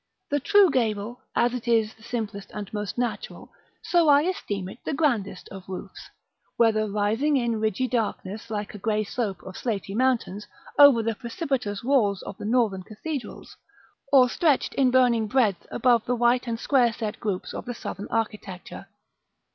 The 0.31 0.39
true 0.39 0.71
gable, 0.71 1.21
as 1.35 1.53
it 1.53 1.67
is 1.67 1.93
the 1.93 2.01
simplest 2.01 2.49
and 2.55 2.73
most 2.73 2.97
natural, 2.97 3.51
so 3.83 4.09
I 4.09 4.23
esteem 4.23 4.67
it 4.67 4.79
the 4.83 4.95
grandest 4.95 5.47
of 5.49 5.69
roofs; 5.69 6.09
whether 6.57 6.89
rising 6.89 7.37
in 7.37 7.59
ridgy 7.59 7.87
darkness, 7.87 8.49
like 8.49 8.73
a 8.73 8.79
grey 8.79 9.03
slope 9.03 9.43
of 9.43 9.55
slaty 9.55 9.93
mountains, 9.93 10.47
over 10.79 11.03
the 11.03 11.13
precipitous 11.13 11.83
walls 11.83 12.23
of 12.23 12.35
the 12.39 12.45
northern 12.45 12.81
cathedrals, 12.81 13.55
or 14.11 14.27
stretched 14.27 14.73
in 14.73 14.89
burning 14.89 15.27
breadth 15.27 15.67
above 15.69 16.05
the 16.05 16.15
white 16.15 16.47
and 16.47 16.59
square 16.59 16.91
set 16.91 17.19
groups 17.19 17.53
of 17.53 17.65
the 17.65 17.75
southern 17.75 18.07
architecture. 18.09 18.87